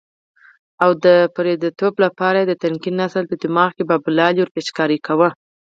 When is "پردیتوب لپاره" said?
1.35-2.37